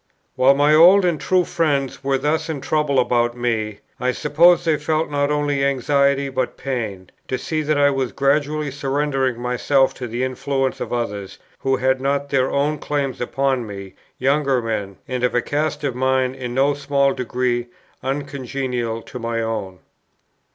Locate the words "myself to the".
9.39-10.23